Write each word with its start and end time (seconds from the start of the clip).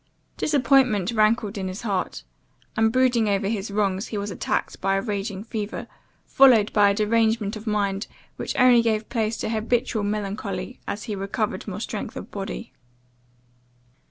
Disappointment 0.35 1.11
rankled 1.11 1.59
in 1.59 1.67
his 1.67 1.83
heart; 1.83 2.23
and, 2.75 2.91
brooding 2.91 3.29
over 3.29 3.47
his 3.47 3.69
wrongs, 3.69 4.07
he 4.07 4.17
was 4.17 4.31
attacked 4.31 4.81
by 4.81 4.95
a 4.95 5.01
raging 5.03 5.43
fever, 5.43 5.85
followed 6.25 6.73
by 6.73 6.89
a 6.89 6.93
derangement 6.95 7.55
of 7.55 7.67
mind, 7.67 8.07
which 8.35 8.55
only 8.57 8.81
gave 8.81 9.09
place 9.09 9.37
to 9.37 9.49
habitual 9.49 10.01
melancholy, 10.01 10.79
as 10.87 11.03
he 11.03 11.15
recovered 11.15 11.67
more 11.67 11.79
strength 11.79 12.15
of 12.15 12.31
body. 12.31 12.73